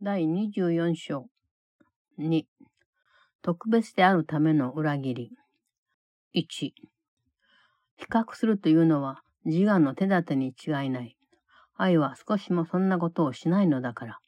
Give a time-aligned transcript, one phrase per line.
[0.00, 1.26] 第24章
[2.20, 2.44] 2
[3.42, 5.32] 特別であるための裏切り
[6.36, 6.72] 1比
[8.08, 11.16] 較するというのは自我の手立てに違いない。
[11.76, 14.18] 愛は少しもそんなことをしないのだから。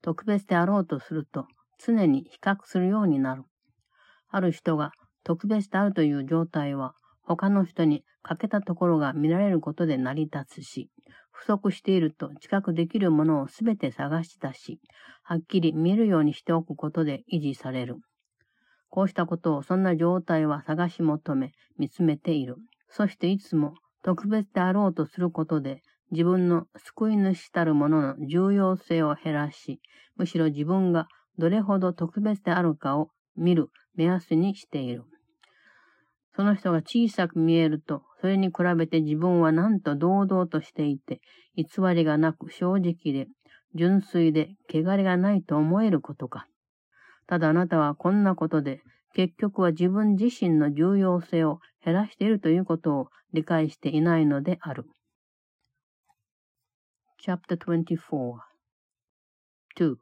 [0.00, 1.46] 特別であろうとすると
[1.78, 3.42] 常に比較するようになる。
[4.30, 4.92] ある人が
[5.24, 10.88] 特別であるという状態は他の人に欠けたところが見られることで成り立つし、
[11.38, 14.80] 不足していると知覚できるものをすべて探し出し、
[15.22, 17.96] はっきり見えるようにしておくことで維持される。
[18.88, 22.56] こうしたことをそんな状態は探し求め、見つめている。
[22.88, 29.80] そしていつも特別であろうとすることで、自分の救い主たるものの重要性を減らし、
[30.16, 35.04] むしろ自分がどれほど特別であるかを見る目安にしている。
[36.34, 41.20] その人が小さく見えると、それに比べて自分はなんと堂々としていて、
[41.54, 43.28] 偽りがなく正直で、
[43.76, 46.48] 純粋で、汚れがないと思えることか。
[47.28, 48.82] ただあなたはこんなことで、
[49.14, 54.86] 結局は自分自身の重要性を減らしているということを理解していないのである。
[57.24, 58.40] Chapter 24
[59.78, 59.94] 2.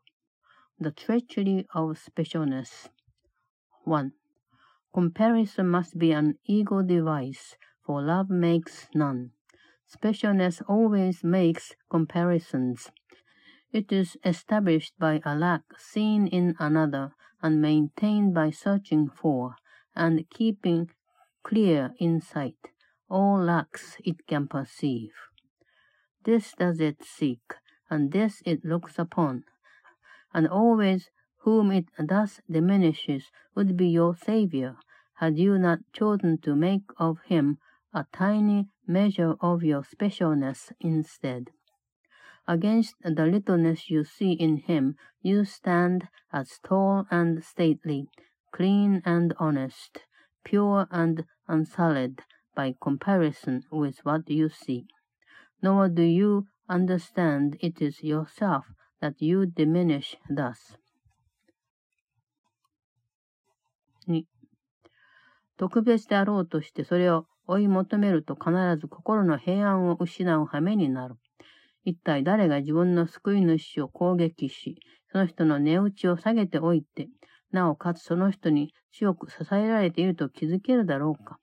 [0.81, 2.89] The Treachery of Specialness
[3.85, 4.13] 1.
[4.95, 9.31] Comparison must be an ego device, for love makes none.
[9.87, 12.91] Specialness always makes comparisons.
[13.73, 17.13] It is established by a lack seen in another
[17.43, 19.57] and maintained by searching for
[19.95, 20.91] and keeping
[21.43, 22.57] clear in sight
[23.11, 25.13] all lacks it can perceive.
[26.25, 27.55] This does it seek,
[27.91, 29.45] and this it looks upon,
[30.33, 34.79] and always whom it thus diminishes would be your Saviour,
[35.17, 37.59] had you not chosen to make of him
[37.94, 41.52] a tiny measure of your specialness instead.
[42.48, 48.10] Against the littleness you see in him, you stand as tall and stately,
[48.52, 50.06] clean and honest,
[50.44, 52.24] pure and unsullied
[52.56, 54.88] by comparison with what you see.
[55.62, 58.66] Nor do you understand it is yourself
[59.02, 60.78] that you diminish thus.
[64.08, 64.26] 2.
[65.58, 71.17] 特別であろうとしてそれを 追い求めると必ず心の平安を失う羽目になる。
[71.85, 74.81] 一体誰が自分の救い主を攻撃し、
[75.13, 77.09] その人の値打ちを下げておいて、
[77.53, 81.39] なおかつその人に強く支えられていると気づけるだろうか。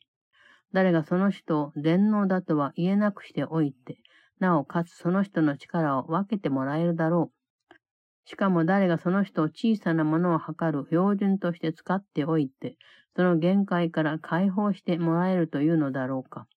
[0.73, 3.97] 誰がその人を全能だとは言えなくしておいて、
[4.39, 7.40] なおかつその人の力を分けてもらえるだろう。
[8.25, 12.77] しかも誰がその人を小さなものを測る標準として使っておいて、
[13.15, 16.47] その限界から解放してもらえるというのだろうか。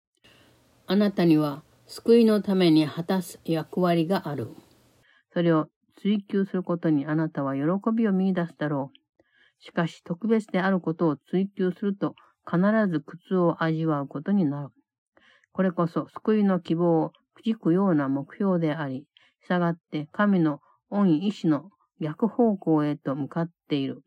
[0.87, 4.49] あなたには救いのために果たす役割がある。
[5.33, 5.69] それを
[6.01, 7.63] 追求することにあなたは喜
[7.95, 8.99] びを見出すだろう。
[9.59, 12.15] しかし特別であることを追求すると
[12.47, 14.69] 必ず苦痛を味わうことになる。
[15.53, 19.07] これこそ救いの希望をくじくような目標であり、
[19.49, 20.61] 従って神の
[20.95, 24.05] 恩意志の逆方向へと向かっている。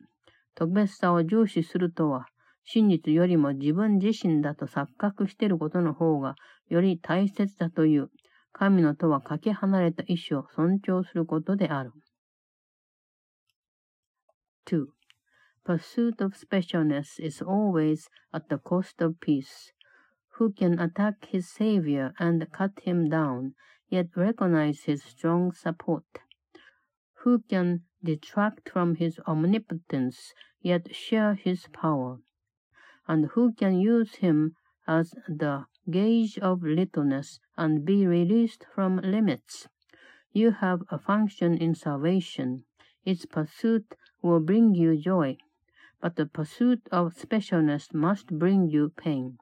[0.56, 2.26] 特別さを重視するとは、
[2.64, 6.36] 真実よりも自分自身だと錯覚していることの方が
[6.70, 8.10] より大切だという、
[8.54, 11.92] 神のとはかけ離れた意志を尊重することである。
[14.66, 14.88] 2.
[15.66, 19.74] Pursuit of specialness is always at the cost of peace.
[20.40, 23.54] Who can attack his Savior and cut him down,
[23.90, 26.04] yet recognize his strong support?
[27.28, 32.22] Who can detract from his omnipotence, yet share his power?
[33.06, 34.56] and who can use him
[34.88, 39.68] as the gauge of littleness and be released from limits.
[40.32, 42.64] You have a function in salvation.
[43.04, 45.36] Its pursuit will bring you joy,
[46.00, 49.38] but the pursuit of specialness must bring you pain.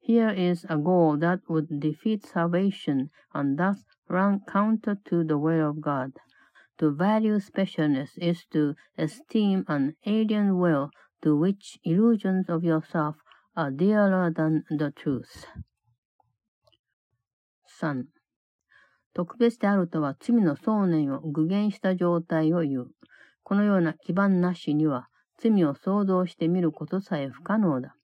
[0.00, 5.68] Here is a goal that would defeat salvation and thus run counter to the will
[5.68, 6.14] of God.
[6.82, 10.90] To value specialness is to esteem an alien will
[11.22, 13.14] to which illusions of yourself
[13.56, 15.46] are dearer than the truth.
[17.78, 18.06] 3.
[19.14, 22.90] 特別であるとは罪の想念を具現した状態を言う。
[23.44, 25.06] このような基盤なしには
[25.38, 27.94] 罪を想像してみることさえ不可能だ。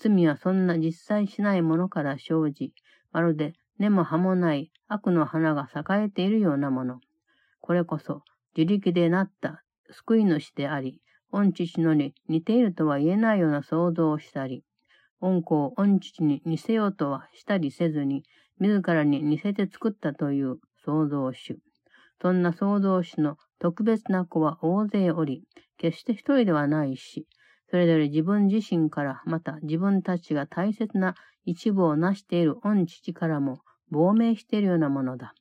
[0.00, 2.74] 罪はそんな実在しないものから生じ、
[3.12, 6.98] まるで根も葉もない悪の花が栄えているようなもの。
[7.70, 8.24] これこそ
[8.56, 9.62] 自力でなった
[9.92, 11.00] 救い主であり、
[11.30, 14.64] 御父のに似ているとは言えないような想像をしたり、
[15.20, 18.24] 恩子を御父に似せようとはしたりせずに、
[18.58, 21.60] 自らに似せて作ったという創造主。
[22.20, 25.44] そんな創造主の特別な子は大勢おり、
[25.78, 27.28] 決して一人ではないし、
[27.70, 31.14] それぞれ自分自身から、また自分たちが大切な
[31.44, 33.60] 一部を成している御父からも
[33.92, 35.34] 亡命しているようなものだ。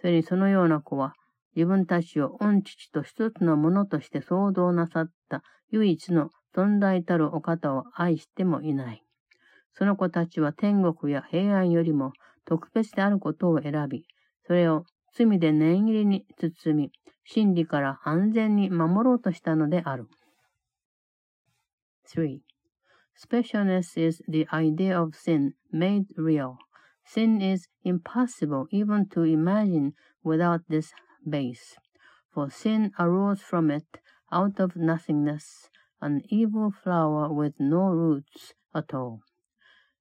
[0.00, 1.14] それにそのような子は、
[1.56, 9.02] 自分たちを御父と一つのものとして創造なさった唯一の存在たるお方を愛してもいない。
[9.72, 12.12] その子たちは天国や平安よりも
[12.44, 14.04] 特別であることを選び、
[14.46, 16.92] それを罪で念入りに包み、
[17.24, 20.06] 真理から安全に守ろうとしたのである。
[22.08, 22.40] 3.
[23.16, 26.56] Specialness is the idea of sin made real.
[27.06, 29.92] Sin is impossible even to imagine
[30.24, 30.92] without this
[31.28, 31.76] base.
[32.32, 33.98] For sin arose from it
[34.32, 39.22] out of nothingness, an evil flower with no roots at all.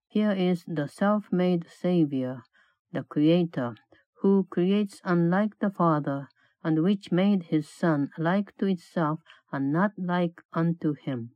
[0.07, 2.43] Here is the self-made Savior,
[2.91, 3.75] the Creator,
[4.21, 6.29] who creates unlike the Father,
[6.63, 9.19] and which made his Son like to itself
[9.51, 11.31] and not like unto him.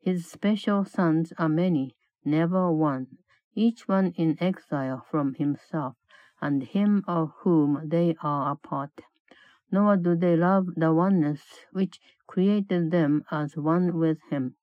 [0.00, 3.18] His special sons are many, never one,
[3.54, 5.96] each one in exile from himself,
[6.41, 9.01] and him of whom they are a part.
[9.71, 11.41] Nor do they love the oneness
[11.71, 14.55] which created them as one with him,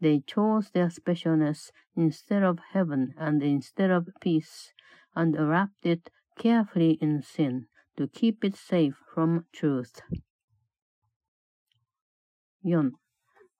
[0.00, 4.72] They chose their specialness instead of heaven and instead of peace,
[5.14, 7.66] and wrapped it carefully in sin
[7.96, 10.00] to keep it safe from truth.
[12.62, 12.92] 4.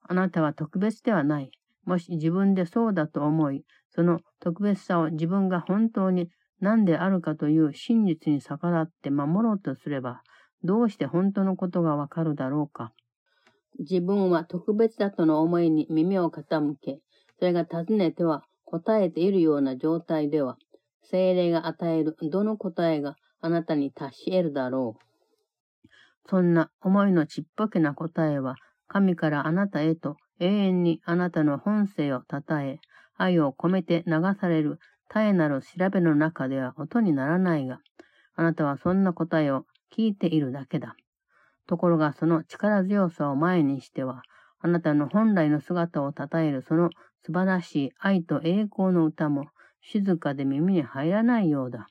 [0.09, 1.51] あなたは特別ではない。
[1.85, 10.22] もし自分でそうだと思い、その特別さを自分が本当に 何であるかという真実に逆らって守ろうとすれば、
[10.64, 12.92] どうして本当のことがわかるだろうか。
[13.78, 17.00] 自分は特別だとの思いに耳を傾け、
[17.38, 20.56] それが尋ねては答えているような状態では、
[21.02, 25.06] 精霊が与えるどの答えがあなたに達し得るだろう。
[26.28, 28.56] そんな思いのちっぽけな答えは、
[28.88, 32.78] 神からあなたへと永遠にあなたの本性をたたえ、
[33.16, 37.80] 愛を込めて流される絶えなる調べの中では音にならないが、
[38.34, 39.64] あなたはそんな答えを
[39.96, 40.96] 聞いているだけだ。
[41.66, 44.22] ところがその力強さを前にしては、
[44.60, 46.90] あなたの本来の姿を称えるその
[47.24, 49.46] 素晴らしい愛と栄光の歌も
[49.80, 51.88] 静かで耳に入らないようだ。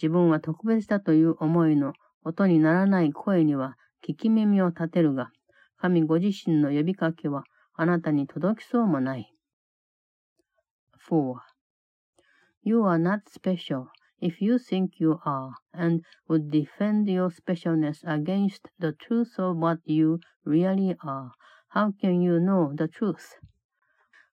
[0.00, 1.92] 自分は特別だという思いの
[2.22, 3.76] 音にならない声には
[4.06, 5.30] 聞き耳を立てるが、
[5.78, 9.32] 神ご自身の呼びかけはあなたに届きそうもない。
[11.10, 11.55] 4.
[12.66, 13.92] You are not special.
[14.20, 19.78] if you think you are, and would defend your specialness against the truth of what
[19.84, 21.30] you really are,
[21.68, 23.36] how can you know the truth?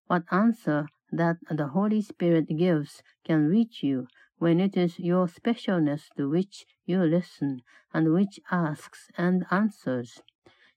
[0.08, 4.08] What answer that the Holy Spirit gives can reach you
[4.40, 7.62] when it is your specialness to which you listen
[7.94, 10.24] and which asks and answers.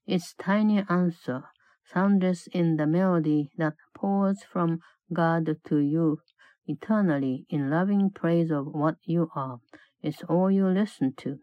[0.05, 1.45] Its tiny answer,
[1.83, 4.79] soundless in the melody that pours from
[5.11, 6.19] God to you,
[6.67, 9.59] eternally in loving praise of what you are
[10.01, 11.39] is all you listen to,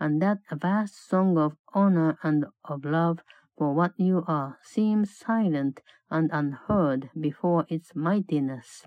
[0.00, 3.20] and that vast song of honor and of love
[3.56, 5.80] for what you are seems silent
[6.10, 8.84] and unheard before its mightiness.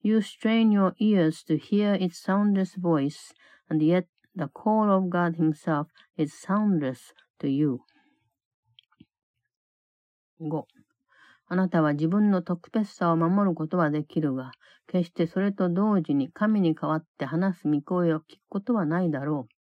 [0.00, 3.32] You strain your ears to hear its soundless voice,
[3.68, 7.84] and yet the call of God Himself is soundless to you.
[10.38, 10.73] 5.
[11.54, 14.50] あなたは自分の特別さを守ることはできるが、
[14.88, 19.54] 決してそれと同時に神に代わって話す御声を聞くことはないだろう。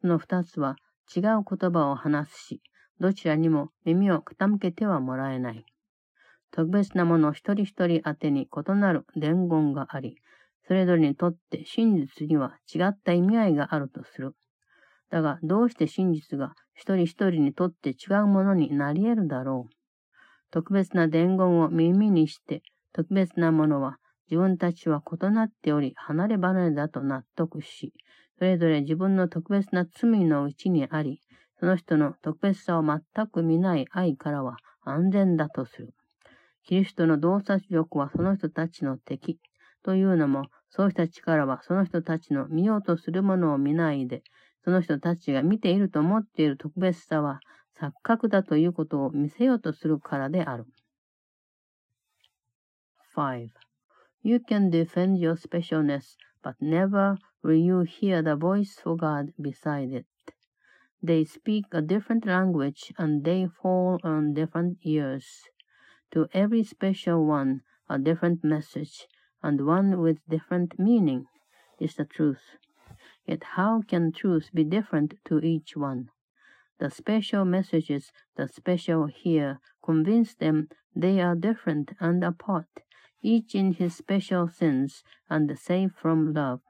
[0.00, 0.74] その二つは
[1.14, 2.62] 違う言葉を話すし、
[2.98, 5.64] どちらにも耳を傾けてはもらえない。
[6.50, 10.16] 特別なもの一人一人宛てに異なる伝言があり、
[10.66, 14.34] それぞれにとって真実には違った意味合いがあるとする。
[15.08, 19.77] だが、どうして真実が一人一人にとって違うものになり得るだろう。
[20.50, 22.62] 特別な伝言を耳にして、
[22.92, 23.98] 特別なものは
[24.30, 27.92] 自分たちは異なっており、離れ離れだと納得し、
[28.38, 31.20] それぞれ自分の特別な罪のうちにあり、
[31.58, 35.94] その人の特別さを全く見ない愛からは安全だとする。
[36.64, 39.38] キリストの洞察力はその人たちの敵
[39.82, 44.22] というのも、そうした力はその人たちの見ようとするものを見ないで、
[44.64, 47.40] その人たちが見ていると思っている特別さは
[47.79, 50.65] 錯覚だということを見せようとするからである。
[53.15, 53.49] 5.
[54.23, 59.91] You can defend your specialness, but never will you hear the voice for God beside
[59.91, 60.05] it.
[61.03, 65.43] They speak a different language and they fall on different ears.
[66.11, 69.07] To every special one, a different message,
[69.41, 71.25] and one with different meaning,
[71.79, 72.57] is the truth.
[73.25, 76.09] Yet how can truth be different to each one?
[76.78, 82.68] The special messages the special hear convince them they are different and apart,
[83.22, 86.60] each in his special sense and safe from love,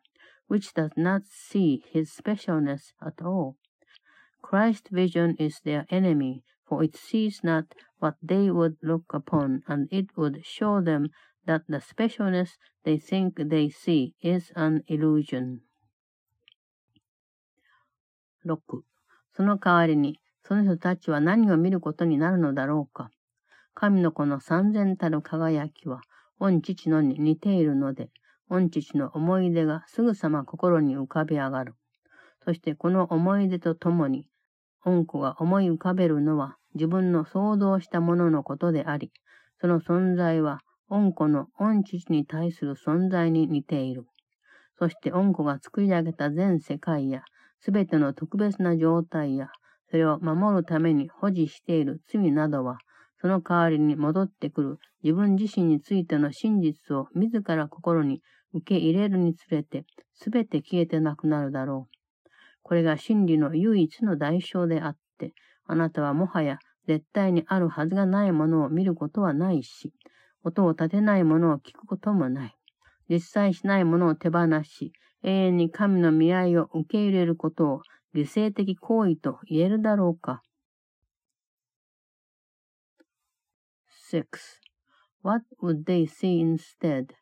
[0.46, 3.56] which does not see his specialness at all.
[4.42, 9.88] Christ's vision is their enemy, for it sees not what they would look upon, and
[9.90, 11.08] it would show them
[11.44, 15.62] that the specialness they think they see is an illusion.
[18.46, 18.62] 6.
[19.38, 23.08] その代わりに、その人たちは何を見ることになるのだろうか。
[23.72, 26.00] 神の子の三千たる輝きは、
[26.40, 28.10] 御父のに似ているので、
[28.48, 31.76] 御父の思い出がすぐさま心に浮かび上がる。
[32.44, 34.26] そしてこの思い出とともに、
[34.84, 39.12] 恩子が思い浮かべるのは自分の想像したもののことであり、
[39.60, 44.04] その存在は恩子の恩父に対する存在に似ている。
[44.80, 47.22] そして恩子が作り上げた全世界や、
[47.60, 49.48] すべての特別な状態や、
[49.90, 52.78] それを守るために保持している罪などは、
[53.20, 58.22] その代わりに戻ってくる自分自身についての真実を自ら心に
[58.52, 59.84] 受け入れるにつれて、
[60.14, 61.98] すべて消えてなくなるだろう。
[62.62, 65.32] これが真理の唯一の代償であって、
[65.66, 69.92] あなたはもはや絶対にあるはずがないものを見ることはないし、
[70.44, 72.54] 音を立てないものを聞くこともない。
[73.08, 74.92] 実際しないものを手放し、
[75.23, 77.81] 永遠に神の見合いを受け入れることを
[78.13, 80.41] 犠牲的行為と言えるだろうか。
[84.11, 84.25] 6.
[85.23, 87.15] What would they see instead?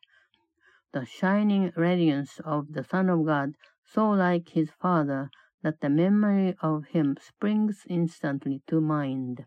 [0.92, 5.30] The shining radiance of the Son of God, so like his Father
[5.62, 9.46] that the memory of him springs instantly to mind.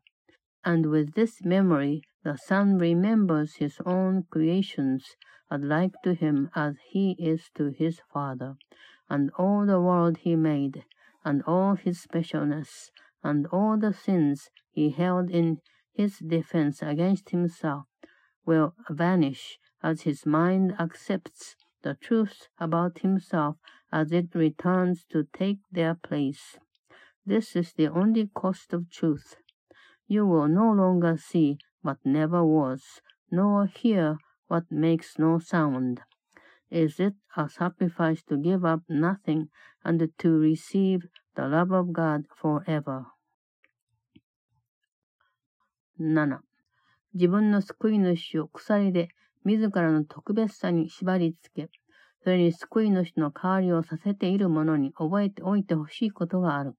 [0.63, 5.17] And with this memory, the Son remembers his own creations
[5.50, 8.57] as like to him as he is to his Father,
[9.09, 10.85] and all the world he made,
[11.25, 12.91] and all his specialness,
[13.23, 15.59] and all the sins he held in
[15.93, 17.87] his defense against himself
[18.47, 23.57] will vanish as his mind accepts the truths about himself
[23.91, 26.59] as it returns to take their place.
[27.25, 29.37] This is the only cost of truth.
[30.07, 34.18] You will no longer see what never was, nor hear
[34.49, 36.00] what makes no sound.
[36.70, 39.49] Is it a sacrifice to give up nothing
[39.84, 43.06] and to receive the love of God forever?
[45.99, 46.40] 7.
[47.12, 49.08] 自分の救い主を鎖で
[49.44, 51.70] 自らの特別さに縛り付け、
[52.22, 56.75] それに救い主の代わりをさせている者に覚えておいてほしいことがある。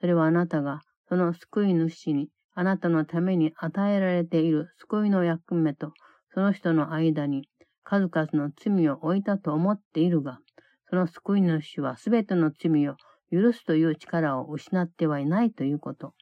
[0.00, 5.92] それはあなたがその救い主にあなたのために与えられている救いの役目と
[6.34, 7.48] その人の間に
[7.84, 10.38] 数々の罪を置いたと思っているが、
[10.88, 12.96] その救い主はすべての罪を
[13.30, 16.14] 許すという力を失ってはいないということ。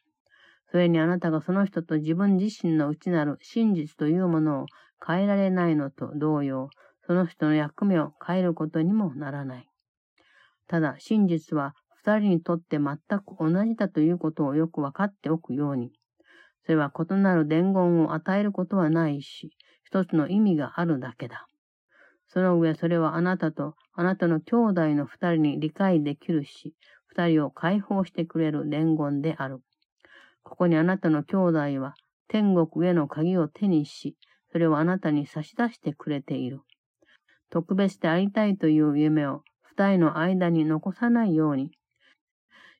[0.70, 4.66] それにあなたがその人と自分自身の内なる真実というものを
[5.04, 6.70] 変えられないのと同様、
[7.06, 9.68] その人の役目を変えることにもならない。
[10.68, 15.92] ただ、真実は二人にとって全く同じだということをよくわかっておくように。
[16.64, 19.50] それは異なる伝言を与えることはないし、
[19.84, 21.46] 一つの意味があるだけだ。
[22.28, 26.74] その上、それはあなたとあなたの兄弟の二人に理解できるし、
[27.06, 29.60] 二人を解放してくれる伝言である。
[30.42, 31.94] ここにあなたの兄弟は
[32.28, 34.16] 天国への鍵を手にし、
[34.52, 36.60] それをあなたに差し出してくれている。
[37.50, 41.72] 特別でありたいという夢を二人の間に残さないように、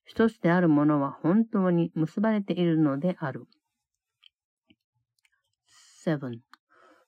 [0.05, 3.47] 一つであるものは本当に結ばれているのである。
[6.03, 6.43] 7.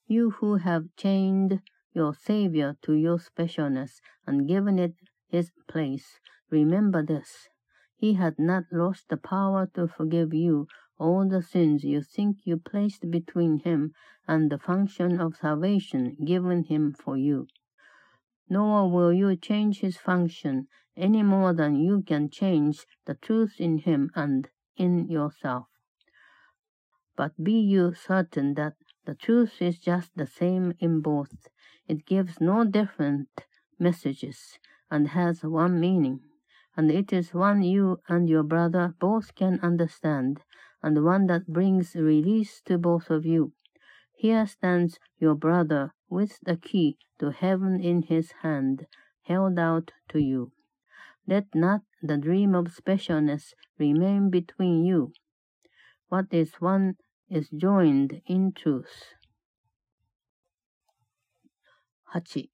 [0.06, 1.62] You who have chained
[1.94, 4.94] your Savior to your specialness and given it
[5.28, 6.20] his place,
[6.50, 7.48] remember this.
[7.96, 10.68] He had not lost the power to forgive you
[10.98, 13.94] all the sins you think you placed between him
[14.28, 17.46] and the function of salvation given him for you.
[18.50, 20.68] Nor will you change his function
[20.98, 25.71] any more than you can change the truth in him and in yourself.
[27.16, 31.48] But be you certain that the truth is just the same in both.
[31.88, 33.28] It gives no different
[33.78, 34.58] messages
[34.90, 36.20] and has one meaning
[36.76, 40.40] and it is one you and your brother both can understand,
[40.82, 43.52] and one that brings release to both of you.
[44.14, 48.86] Here stands your brother with the key to heaven in his hand,
[49.22, 50.52] held out to you.
[51.26, 55.12] Let not the dream of specialness remain between you.
[56.08, 56.96] What is one
[57.32, 58.84] is joined in truth.
[62.14, 62.50] 8.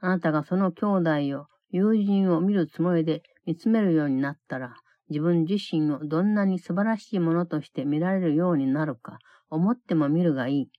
[0.00, 4.74] あなたがその兄弟を友人を見るつもりで見つめるようになったら、
[5.10, 9.18] 自分自身をどんなに素晴らしいものとして見られるようになるか、
[9.50, 10.70] 思ってもみるがいい。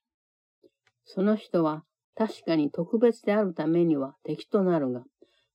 [1.06, 1.84] その人は
[2.16, 5.04] 確かに特別であるためには敵となるが、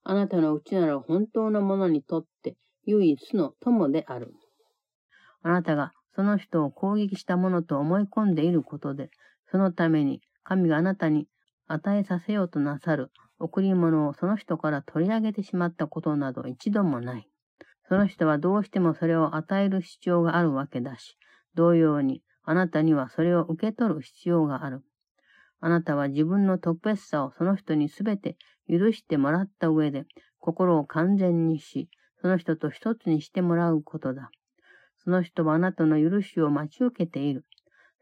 [0.05, 4.33] あなたの内なる本当のものにとって唯一の友である。
[5.43, 9.11] あなたがその人を攻撃したものと思い込んでいることで、
[9.51, 11.29] そのために神があなたに
[11.67, 17.29] 与えさせようとなさる贈り物をその人から取り上げてしまったことなど一度もない。
[17.89, 21.17] その人はどうしてもそれを与える必要があるわけだし、
[21.55, 24.83] 同様にあなたにはそれを受け取る必要がある。
[25.61, 28.37] あなたは自分の特別さをその人にすべて
[28.69, 30.05] 許してもらった上で、
[30.39, 31.89] 心を完全にし、
[32.21, 34.31] その人と一つにしてもらうことだ。
[35.05, 37.45] その人はあなたの許しを待ち受けている。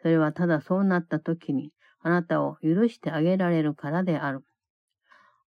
[0.03, 4.45] それはただそうなった時に、あなたを許してあげられるからである。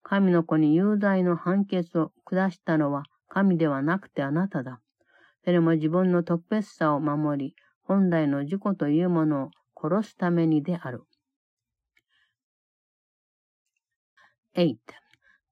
[0.03, 4.81] 神の子に有罪の判決を下したのは神ではなくてあなただ。
[5.45, 9.51] それも自分の特別さを守り、本来の自己というものを
[9.81, 11.05] 殺すためにである。
[14.57, 14.77] 8.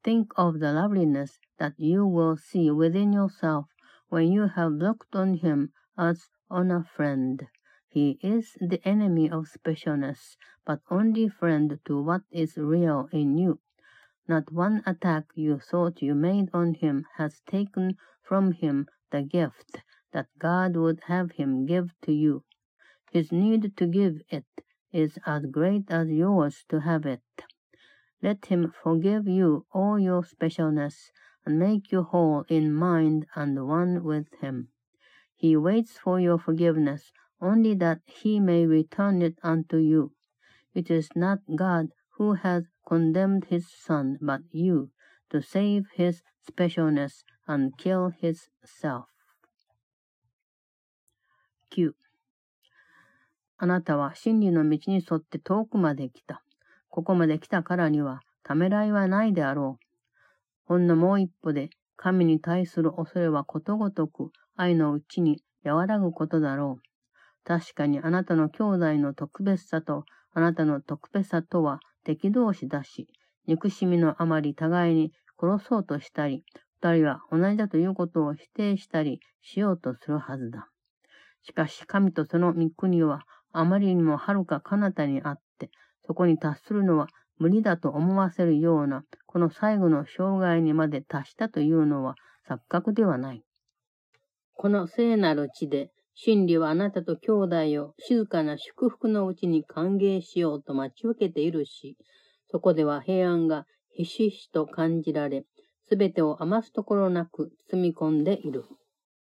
[0.02, 3.66] Think of the loveliness that you will see within yourself
[4.10, 7.46] when you have looked on him as on a friend.
[7.88, 13.60] He is the enemy of specialness, but only friend to what is real in you.
[14.28, 19.82] Not one attack you thought you made on him has taken from him the gift
[20.12, 22.44] that God would have him give to you.
[23.12, 24.46] His need to give it
[24.92, 27.22] is as great as yours to have it.
[28.20, 31.10] Let him forgive you all your specialness
[31.44, 34.68] and make you whole in mind and one with him.
[35.36, 40.12] He waits for your forgiveness only that he may return it unto you.
[40.74, 44.90] It is not God who has condemned his son, but you,
[45.30, 49.06] to save his specialness and kill his self.
[51.70, 51.92] 9.
[53.58, 56.42] あなたは真理の道に沿って遠くまで来た。
[56.88, 59.86] ここまで来たからには、ためらいはないであろう。
[60.64, 66.82] ほんのもう一歩で、神に対する恐れはことごとく愛のうちに和らぐことだろう。
[67.44, 73.08] 確かにあなたの兄弟の特別さとあなたの特別さとは敵同士だし、
[73.46, 76.44] 憎しみのあまり互いに殺そうとしたり、
[76.82, 80.68] 二人は同じだということを否定したりしようとするはずだ。
[81.42, 85.70] しかし神とその御国はあまりにも遥か彼方にあって、
[86.06, 92.14] そこに達するのは無理だと思わせるような、この最後の障害にまで達したというのは
[92.48, 93.42] 錯覚ではない。
[94.54, 101.98] この聖なる地で、真理はあなたと兄弟を静かな祝福のうちに歓迎しようと待ち受けているし、
[102.50, 105.44] そこでは平安がひしひしと感じられ、
[105.88, 108.64] すべてを余すところなく包み込んでいる。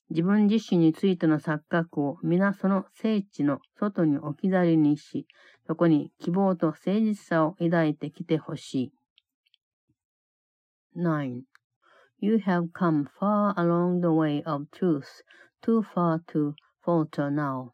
[0.10, 5.28] 自分自身についての錯覚を皆その聖地の外に置き去りにし、
[5.68, 8.94] そこに希望と誠実さを抱いてきてほしい。
[10.98, 11.44] 9.
[12.20, 15.24] You have come far along the way of truth,
[15.62, 17.74] too far to falter now.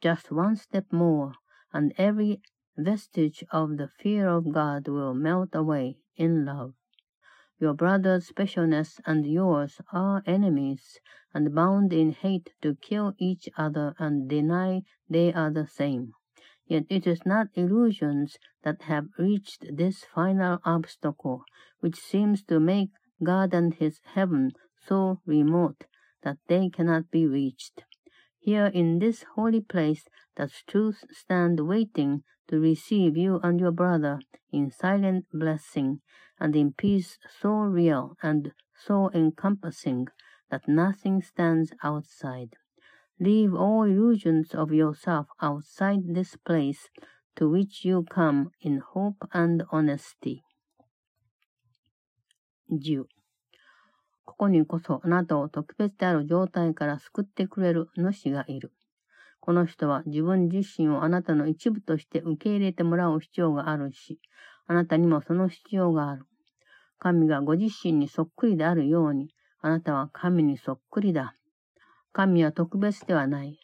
[0.00, 1.32] Just one step more,
[1.72, 2.40] and every
[2.76, 6.74] vestige of the fear of God will melt away in love.
[7.60, 10.98] Your brother's specialness and yours are enemies,
[11.34, 16.14] and bound in hate to kill each other and deny they are the same.
[16.66, 21.44] Yet it is not illusions that have reached this final obstacle,
[21.80, 22.92] which seems to make
[23.22, 24.52] God and his heaven
[24.86, 25.84] so remote
[26.22, 27.84] that they cannot be reached.
[28.38, 34.19] Here in this holy place does truth stand waiting to receive you and your brother
[34.51, 36.01] in silent blessing
[36.39, 40.07] and in peace so real and so encompassing
[40.49, 42.55] that nothing stands outside.
[43.19, 46.89] Leave all illusions of yourself outside this place
[47.35, 50.43] to which you come in hope and honesty.
[52.69, 53.05] 10.
[54.25, 58.73] ここにこそあなたを特別である状態から救ってくれる主がいる。
[59.40, 64.20] この人は自分自身をあなたの一部として受け入れてもらう必要があるし、
[64.66, 66.26] あなたにもその必要がある。
[66.98, 69.30] 神がご自身にそっくりであるように、
[69.62, 71.34] あなたは神にそっくりだ。
[72.12, 73.58] 神は特別ではない。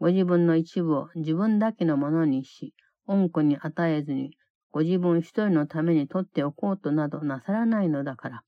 [0.00, 2.74] ご自分の一部を自分だけのものにし、
[3.06, 4.36] 恩子に与えずに、
[4.72, 8.42] ご自分一人のために取っておこうとなどなさらないのだから。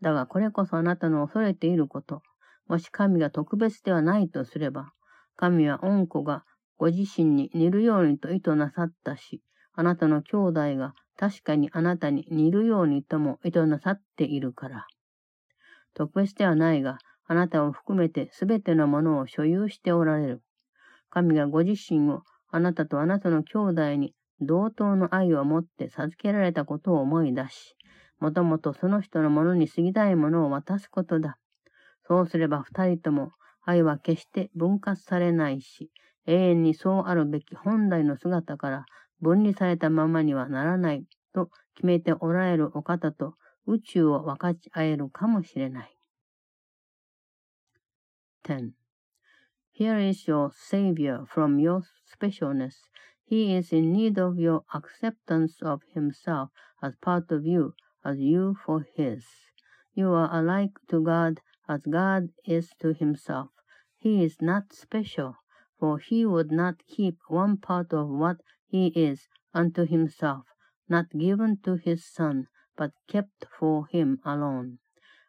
[0.00, 2.22] だがこれこそあなたの恐れていること。
[2.68, 4.92] もし神が特別ではないとすれば、
[5.36, 6.44] 神は恩子が
[6.76, 9.42] ご自身に似るようにと意図なさったし、
[9.74, 14.86] あなたの兄弟が確かにあなたに似るようにとも意図なさっているから。
[15.94, 20.42] 特別ではないが、あなたを含めてすべてのものを所有しておられる。
[21.10, 27.76] 神がご自身をあなたとあなたの兄弟に同等の愛を持って授けられたことを思い出し、
[28.18, 31.38] もともとその人のものに過ぎないものを渡すことだ。
[32.06, 33.32] そうすれば二人とも
[33.64, 35.90] 愛は決して分割されないし、
[36.26, 38.86] 永遠にそうあるべき本来の姿から
[39.20, 43.34] 分離されたままにはならないと決めておられるお方と
[43.66, 45.96] 宇宙を分かち合えるかもしれない。
[48.44, 48.72] 10.
[49.72, 52.74] Here is your Savior from your specialness.
[53.26, 56.50] He is in need of your acceptance of himself
[56.82, 57.74] as part of you,
[58.04, 59.24] as you for his.
[59.94, 63.53] You are alike to God as God is to himself.
[64.04, 65.38] He is not special,
[65.78, 70.44] for he would not keep one part of what he is unto himself,
[70.90, 74.78] not given to his Son, but kept for him alone.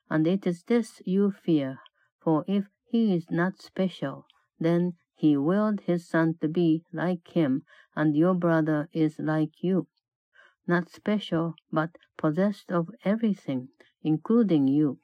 [0.09, 1.79] And it is this you fear,
[2.19, 4.25] for if he is not special,
[4.59, 7.63] then he willed his Son to be like him,
[7.95, 9.87] and your brother is like you.
[10.67, 13.69] Not special, but possessed of everything,
[14.01, 14.99] including you.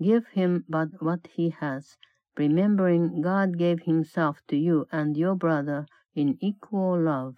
[0.00, 1.98] Give him but what he has,
[2.37, 7.35] remembering God gave himself to you and your brother in equal love,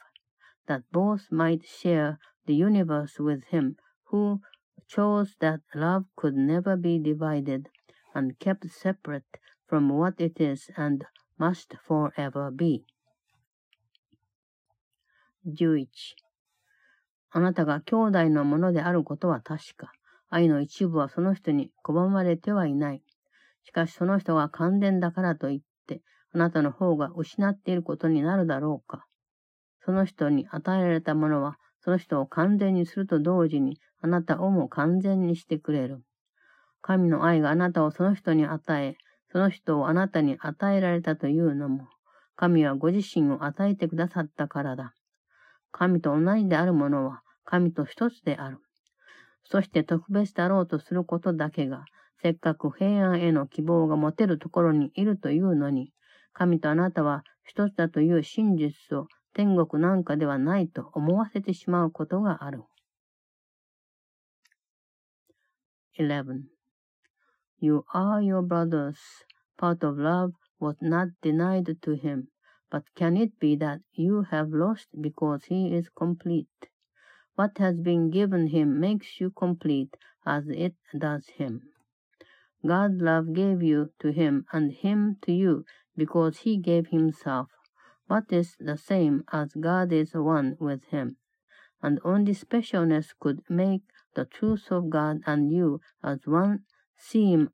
[0.67, 4.41] that both might share the universe with him who
[4.87, 7.69] chose that love could never be divided
[8.13, 11.05] and kept separate from what it is and
[11.37, 12.85] must forever be.
[15.45, 15.87] 11.
[17.31, 19.91] あなたが兄弟のものであることは確か。
[20.29, 23.02] 愛の一部はその人に拒まれてはいない。
[23.64, 29.06] しかしその人が完全だからといって、あなたの方が失っていることになるだろうか。
[29.84, 36.02] その人に与えられたものは、その人を完全にすると同時に、あなたをも完全にしてくれる。
[36.80, 38.96] 神の愛があなたをその人に与え、
[39.32, 41.88] その人をあなたに与えられたというのも、
[42.36, 44.94] 神はご自身を与えてくださったからだ。
[45.72, 48.58] 神と同じであるものは、神と一つである。
[49.44, 51.84] そして特別だろうとすることだけが、
[52.24, 55.92] せっかく平安への希望が持てるところにいるというのに、
[56.32, 62.62] 神とあなたは一つだという真実を天国なんかではないと思わせてしまうことがある。
[65.98, 66.44] 11.
[67.60, 68.96] You are your brothers.
[69.58, 72.28] Part of love was not denied to him,
[72.70, 76.48] but can it be that you have lost because he is complete?
[77.36, 81.73] What has been given him makes you complete as it does him.
[82.65, 87.47] God's love gave you to him and him to you because he gave himself,
[88.07, 91.17] what is the same as God is one with him.
[91.81, 93.83] And only specialness could make
[94.15, 96.65] the truth of God and you as one
[96.97, 97.51] seem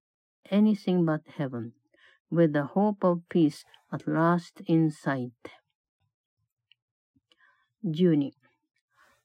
[0.50, 1.74] anything but heaven,
[2.32, 5.34] with the hope of peace at last in sight.
[7.84, 8.32] 12.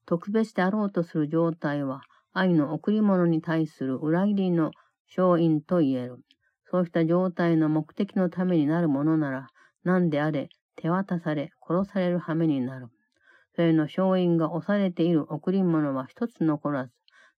[0.05, 4.73] 特別であろうとする状態は愛の贈り物に対する裏切りの
[5.16, 6.18] 勝因と言える。
[6.70, 9.48] そうした状態の目的のためになるものなら、
[9.84, 12.88] 何であれ、手渡され、殺される羽目になる。
[13.56, 16.92] それの勝因が押されている贈り物は一つ残らず、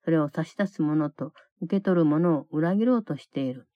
[0.04, 3.68] それを差し出す者と受け取る者を裏切ろうとしている。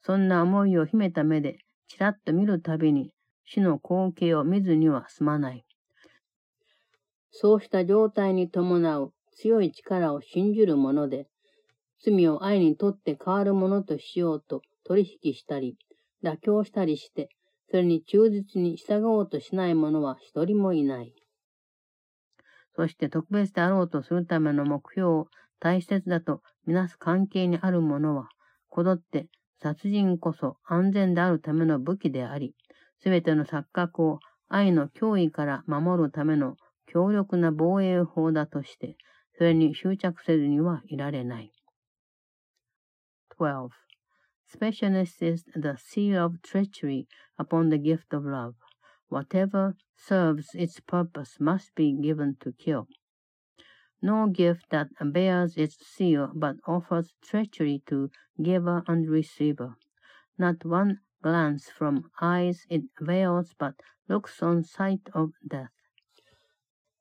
[0.00, 3.12] そんな思いを秘めた目で、ちらっと見るたびに、
[3.44, 5.66] 死の光景を見ずには済まない。
[7.30, 11.28] そうした状態に伴う強い力を信じる者で、
[12.06, 15.76] 罪を愛にとって変わるものとしようと取引したり、
[16.22, 17.28] 妥協したりして、
[17.68, 21.12] それに忠実に従おうとしない者は一人もいない。
[22.76, 28.28] そして特別であろうとするための目標を大切だとみなす関係にある者は、
[28.68, 29.28] こぞって
[29.60, 32.54] 殺人こそ安全であるための武器であり、
[33.00, 38.96] すべての錯覚を愛の脅威から守るための強力な防衛法だとして、
[39.38, 41.55] それに執着せずにはいられない。
[43.36, 43.72] 12.
[44.50, 47.06] Specialness is the seal of treachery
[47.38, 48.54] upon the gift of love.
[49.08, 52.88] Whatever serves its purpose must be given to kill.
[54.00, 58.10] No gift that bears its seal but offers treachery to
[58.42, 59.76] giver and receiver.
[60.38, 63.74] Not one glance from eyes it veils but
[64.08, 65.72] looks on sight of death.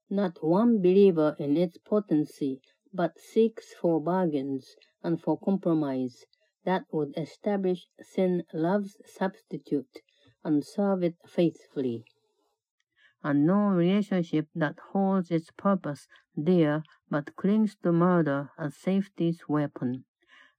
[0.10, 2.62] Not one believer in its potency
[2.96, 6.26] but seeks for bargains and for compromise
[6.64, 10.00] that would establish sin love's substitute
[10.44, 12.06] and serve it faithfully.
[13.26, 16.08] And no relationship that holds its purpose
[16.42, 20.06] dear but clings to murder as safety's weapon.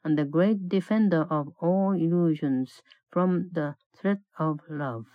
[0.05, 5.07] and the great defender of all illusions from the threat of love.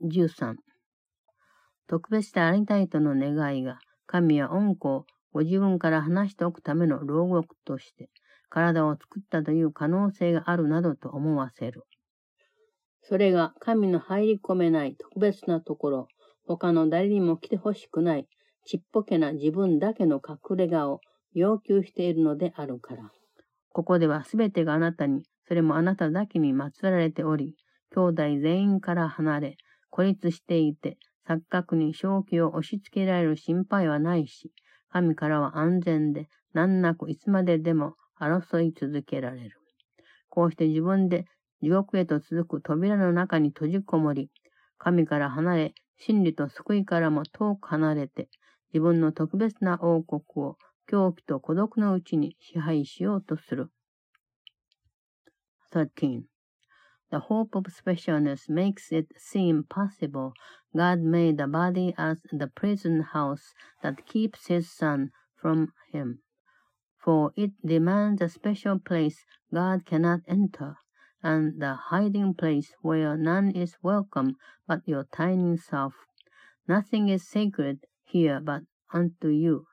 [0.00, 0.67] 13.
[1.88, 8.10] 特別でありたいとの願いが、神は恩子をご自分から離しておくための牢獄として、
[8.50, 11.82] 体を作ったという可能性があるなどと思わせる。
[13.02, 16.08] それが神の入り込めない特別なところ、
[16.46, 18.28] 他の誰にも来てほしくない
[18.66, 21.00] ちっぽけな自分だけの隠れ家を
[21.32, 23.10] 要求しているのであるから。
[23.72, 27.56] ここではすべてがあなたに、それもあなただけに祀られており、
[27.94, 29.56] 兄弟全員から離れ、
[29.88, 30.98] 孤立していて、
[31.28, 34.50] 錯覚に正気を押し付けられる心配はないし、
[34.90, 39.60] 神からは安全で、難なくいつまででも争い続けられる。
[40.30, 41.26] こうして自分で
[41.60, 44.30] 地獄へと続く扉の中に閉じこもり、
[44.78, 48.30] 神から離れ、真理と救いからも遠く離れて、
[48.72, 53.70] 自分の特別な王国を狂気と孤独のうちに支配しようとする。
[55.74, 56.22] 13.
[57.10, 60.34] The hope of specialness makes it seem possible
[60.76, 66.20] God made the body as the prison house that keeps his son from him.
[66.98, 70.76] For it demands a special place God cannot enter,
[71.22, 75.94] and the hiding place where none is welcome but your tiny self.
[76.66, 79.66] Nothing is sacred here but unto you,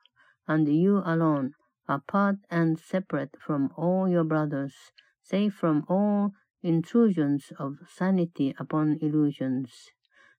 [0.48, 1.52] and you alone,
[1.86, 4.74] apart and separate from all your brothers,
[5.20, 6.32] safe from all
[6.65, 9.89] intrusions of sanity upon illusions,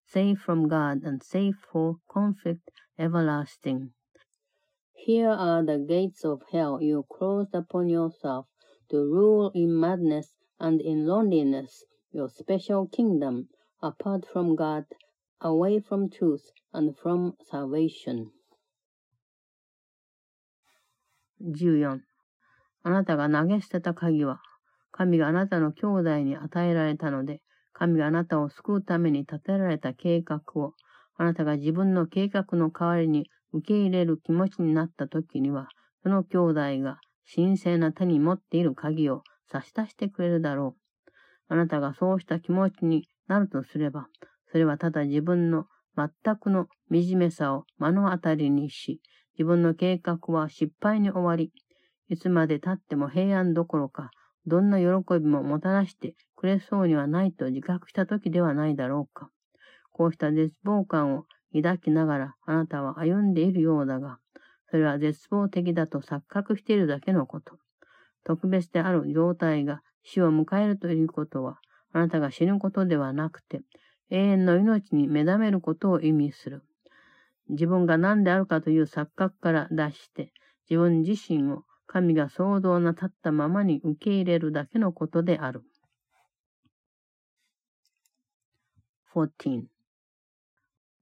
[0.07, 3.93] safe from God and safe for conflict everlasting.
[4.93, 8.47] Here are the gates of hell you closed upon yourself
[8.91, 13.49] to rule in madness and in loneliness, your special kingdom,
[13.83, 14.85] apart from God,
[15.41, 18.31] away from truth and from salvation.
[21.41, 22.01] 14.
[22.85, 24.41] あなたが投げ捨てた鍵は、
[24.98, 30.74] 神があなたの兄弟に与えられたので、神があなたを救うために立てられた計画を、
[31.18, 35.68] あなたが自分の計画の代わりに受け入れる気持ちになった時には、
[36.02, 37.00] その兄弟が
[37.32, 41.54] 神聖な手に持っている鍵を差し出してくれるだろう。
[41.54, 44.08] あなたがそうした気持ちになるとすれば、
[44.52, 49.00] それはただ自分の全くの惨めさを目の当たりにし、
[49.38, 51.52] 自分の計画は失敗に終わり、
[52.10, 54.10] いつまで経っても平安どころか、
[54.48, 54.86] どんな喜
[55.20, 59.30] びももたらしてくれそうにはないと自覚した時ではないだろうか。
[59.92, 64.20] こうした絶望感を抱きながらあなたは歩んでいるようだが、
[64.70, 67.58] それは絶望的だと錯覚しているだけのこと。
[68.24, 71.60] 特別である状態が死を迎えるということは、
[71.92, 73.62] あなたが死ぬことではなくて、
[74.10, 76.64] 永遠の命に目覚めることを意味する。
[77.50, 80.32] 自分が何であるかという錯覚から脱して、
[80.70, 85.63] 自分自身を神が創造な立ったままに受け入れるだけのことである。
[89.15, 89.67] 14.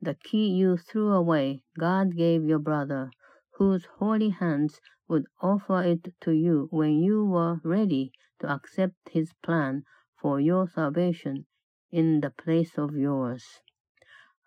[0.03, 3.11] The key you threw away, God gave your brother,
[3.59, 9.33] whose holy hands would offer it to you when you were ready to accept his
[9.43, 9.85] plan
[10.21, 11.47] for your salvation
[11.93, 13.45] in the place of yours.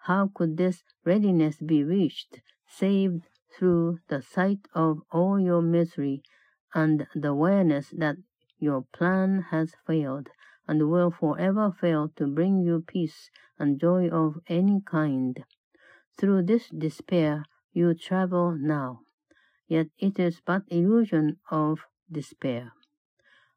[0.08, 3.22] How could this readiness be reached, save
[3.59, 6.23] through the sight of all your misery
[6.75, 8.17] and the awareness that
[8.59, 10.29] your plan has failed
[10.69, 15.45] and will forever fail to bring you peace and joy of any kind?
[16.17, 19.01] Through this despair you travel now,
[19.67, 22.73] yet it is but illusion of despair.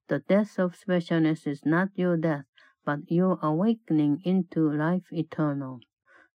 [0.07, 2.45] The death of specialness is not your death,
[2.83, 5.79] but your awakening into life eternal.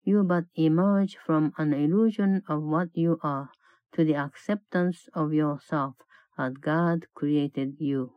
[0.06, 3.50] You but emerge from an illusion of what you are
[3.92, 5.96] to the acceptance of yourself
[6.38, 8.14] as God created you.